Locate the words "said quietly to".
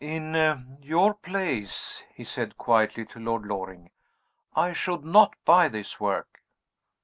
2.23-3.19